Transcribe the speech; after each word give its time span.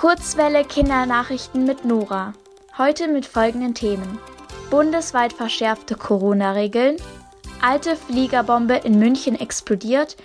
Kurzwelle 0.00 0.64
Kindernachrichten 0.64 1.66
mit 1.66 1.84
Nora. 1.84 2.32
Heute 2.78 3.06
mit 3.06 3.26
folgenden 3.26 3.74
Themen. 3.74 4.18
Bundesweit 4.70 5.34
verschärfte 5.34 5.94
Corona-Regeln, 5.94 6.96
alte 7.60 7.96
Fliegerbombe 7.96 8.76
in 8.76 8.98
München 8.98 9.38
explodiert 9.38 10.16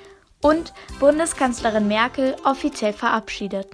und 0.42 0.72
Bundeskanzlerin 1.02 1.90
Merkel 1.90 2.38
offiziell 2.46 2.94
verabschiedet. 2.94 3.68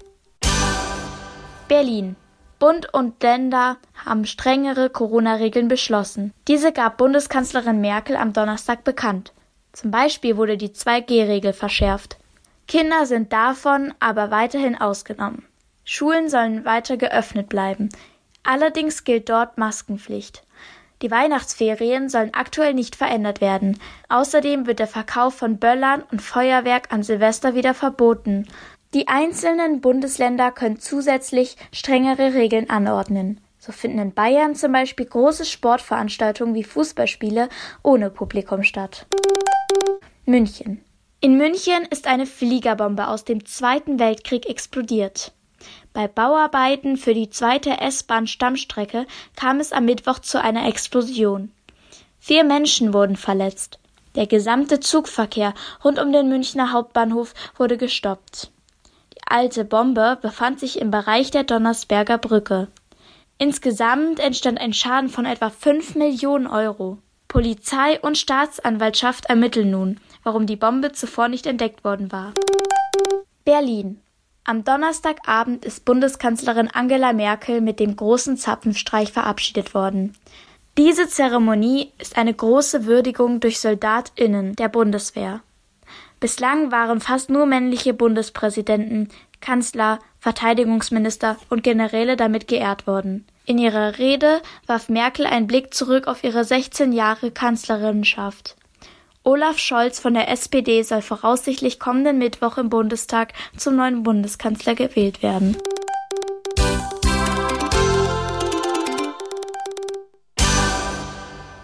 Berlin. 1.68 2.16
Bund 2.58 2.92
und 2.92 3.22
Länder 3.22 3.78
haben 4.04 4.26
strengere 4.26 4.90
Corona-Regeln 4.90 5.68
beschlossen. 5.68 6.34
Diese 6.48 6.72
gab 6.72 6.98
Bundeskanzlerin 6.98 7.80
Merkel 7.80 8.16
am 8.16 8.34
Donnerstag 8.34 8.84
bekannt. 8.84 9.34
Zum 9.72 9.92
Beispiel 9.92 10.36
wurde 10.36 10.58
die 10.58 10.70
2G-Regel 10.70 11.54
verschärft. 11.54 12.18
Kinder 12.68 13.06
sind 13.06 13.32
davon 13.32 13.94
aber 14.00 14.32
weiterhin 14.32 14.76
ausgenommen. 14.82 15.46
Schulen 15.84 16.30
sollen 16.30 16.66
weiter 16.66 16.98
geöffnet 16.98 17.50
bleiben. 17.50 17.90
Allerdings 18.44 19.04
gilt 19.04 19.30
dort 19.30 19.58
Maskenpflicht. 19.58 20.44
Die 21.02 21.10
Weihnachtsferien 21.10 22.10
sollen 22.10 22.34
aktuell 22.34 22.74
nicht 22.74 22.96
verändert 22.96 23.42
werden. 23.42 23.80
Außerdem 24.10 24.68
wird 24.68 24.80
der 24.80 24.88
Verkauf 24.88 25.34
von 25.36 25.58
Böllern 25.58 26.04
und 26.12 26.22
Feuerwerk 26.22 26.94
an 26.94 27.02
Silvester 27.02 27.56
wieder 27.56 27.74
verboten. 27.74 28.48
Die 28.94 29.08
einzelnen 29.08 29.82
Bundesländer 29.82 30.52
können 30.52 30.80
zusätzlich 30.80 31.58
strengere 31.72 32.34
Regeln 32.34 32.70
anordnen. 32.70 33.40
So 33.58 33.72
finden 33.72 34.00
in 34.00 34.14
Bayern 34.14 34.56
zum 34.56 34.72
Beispiel 34.72 35.06
große 35.06 35.46
Sportveranstaltungen 35.46 36.56
wie 36.56 36.64
Fußballspiele 36.64 37.48
ohne 37.84 38.10
Publikum 38.10 38.64
statt. 38.64 39.06
München. 40.26 40.84
In 41.20 41.38
München 41.38 41.86
ist 41.90 42.08
eine 42.08 42.26
Fliegerbombe 42.26 43.08
aus 43.08 43.24
dem 43.24 43.46
Zweiten 43.46 44.00
Weltkrieg 44.00 44.50
explodiert. 44.50 45.32
Bei 45.94 46.08
Bauarbeiten 46.08 46.98
für 46.98 47.14
die 47.14 47.30
zweite 47.30 47.82
S-Bahn-Stammstrecke 47.82 49.06
kam 49.36 49.60
es 49.60 49.72
am 49.72 49.86
Mittwoch 49.86 50.20
zu 50.20 50.42
einer 50.42 50.68
Explosion. 50.68 51.52
Vier 52.20 52.44
Menschen 52.44 52.94
wurden 52.94 53.16
verletzt. 53.16 53.80
Der 54.16 54.28
gesamte 54.28 54.80
Zugverkehr 54.80 55.54
rund 55.84 56.00
um 56.00 56.12
den 56.12 56.30
Münchner 56.30 56.72
Hauptbahnhof 56.72 57.34
wurde 57.58 57.78
gestoppt. 57.78 58.52
Die 59.14 59.22
alte 59.26 59.66
Bombe 59.66 60.18
befand 60.22 60.60
sich 60.60 60.80
im 60.80 60.92
Bereich 60.92 61.32
der 61.32 61.44
Donnersberger 61.44 62.18
Brücke. 62.18 62.68
Insgesamt 63.38 64.20
entstand 64.20 64.60
ein 64.60 64.74
Schaden 64.74 65.10
von 65.10 65.26
etwa 65.26 65.50
fünf 65.50 65.96
Millionen 65.96 66.48
Euro. 66.48 67.00
Polizei 67.28 68.00
und 68.02 68.18
Staatsanwaltschaft 68.18 69.26
ermitteln 69.26 69.72
nun, 69.72 70.00
warum 70.24 70.46
die 70.46 70.58
Bombe 70.58 70.92
zuvor 70.92 71.30
nicht 71.30 71.48
entdeckt 71.48 71.84
worden 71.84 72.12
war. 72.12 72.34
Berlin. 73.46 74.02
Am 74.44 74.64
Donnerstagabend 74.64 75.66
ist 75.66 75.86
Bundeskanzlerin 75.86 76.68
Angela 76.68 77.14
Merkel 77.14 77.62
mit 77.62 77.80
dem 77.80 77.96
großen 77.96 78.38
Zapfenstreich 78.38 79.12
verabschiedet 79.12 79.76
worden. 79.76 80.16
Diese 80.78 81.08
Zeremonie 81.08 81.92
ist 82.00 82.18
eine 82.18 82.34
große 82.34 82.86
Würdigung 82.86 83.40
durch 83.40 83.60
Soldatinnen 83.60 84.56
der 84.56 84.68
Bundeswehr. 84.68 85.42
Bislang 86.20 86.72
waren 86.72 87.02
fast 87.02 87.30
nur 87.30 87.46
männliche 87.46 87.94
Bundespräsidenten, 87.94 89.10
Kanzler, 89.42 90.00
Verteidigungsminister 90.20 91.38
und 91.50 91.64
Generäle 91.64 92.16
damit 92.16 92.48
geehrt 92.48 92.88
worden. 92.88 93.26
In 93.46 93.60
ihrer 93.60 94.00
Rede 94.00 94.42
warf 94.66 94.90
Merkel 94.90 95.26
einen 95.28 95.48
Blick 95.48 95.74
zurück 95.74 96.08
auf 96.08 96.24
ihre 96.24 96.46
16 96.46 96.94
Jahre 96.94 97.32
Kanzlerinnenschaft. 97.32 98.56
Olaf 99.24 99.60
Scholz 99.60 100.00
von 100.00 100.16
der 100.16 100.30
SPD 100.30 100.82
soll 100.82 101.04
voraussichtlich 101.04 101.80
kommenden 101.80 102.18
Mittwoch 102.18 102.58
im 102.58 102.70
Bundestag 102.70 103.34
zum 103.56 103.76
neuen 103.76 104.02
Bundeskanzler 104.02 104.74
gewählt 104.74 105.22
werden. 105.22 105.56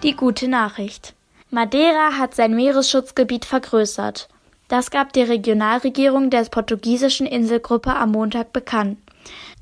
Die 0.04 0.16
gute 0.16 0.48
Nachricht. 0.48 1.16
Madeira 1.50 2.20
hat 2.20 2.36
sein 2.36 2.56
Meeresschutzgebiet 2.56 3.46
vergrößert. 3.46 4.30
Das 4.68 4.92
gab 4.92 5.12
die 5.14 5.24
Regionalregierung 5.24 6.30
der 6.30 6.44
portugiesischen 6.44 7.26
Inselgruppe 7.26 7.96
am 7.96 8.12
Montag 8.12 8.54
bekannt. 8.54 9.00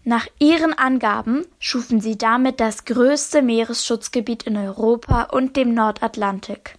Nach 0.04 0.28
ihren 0.38 0.74
Angaben 0.74 1.46
schufen 1.60 2.02
sie 2.02 2.18
damit 2.18 2.60
das 2.60 2.84
größte 2.84 3.42
Meeresschutzgebiet 3.42 4.44
in 4.44 4.58
Europa 4.58 5.30
und 5.32 5.56
dem 5.56 5.74
Nordatlantik. 5.74 6.78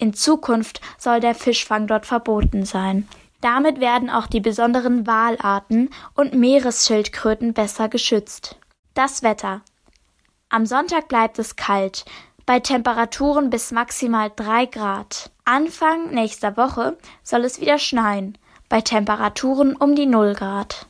In 0.00 0.14
Zukunft 0.14 0.80
soll 0.96 1.20
der 1.20 1.34
Fischfang 1.34 1.86
dort 1.86 2.06
verboten 2.06 2.64
sein. 2.64 3.06
Damit 3.42 3.80
werden 3.80 4.08
auch 4.08 4.26
die 4.26 4.40
besonderen 4.40 5.06
Walarten 5.06 5.90
und 6.14 6.32
Meeresschildkröten 6.32 7.52
besser 7.52 7.90
geschützt. 7.90 8.56
Das 8.94 9.22
Wetter. 9.22 9.60
Am 10.48 10.64
Sonntag 10.64 11.08
bleibt 11.08 11.38
es 11.38 11.54
kalt, 11.54 12.06
bei 12.46 12.60
Temperaturen 12.60 13.50
bis 13.50 13.72
maximal 13.72 14.32
drei 14.34 14.64
Grad. 14.64 15.30
Anfang 15.44 16.12
nächster 16.12 16.56
Woche 16.56 16.96
soll 17.22 17.44
es 17.44 17.60
wieder 17.60 17.78
schneien, 17.78 18.38
bei 18.70 18.80
Temperaturen 18.80 19.76
um 19.76 19.94
die 19.94 20.06
null 20.06 20.32
Grad. 20.32 20.86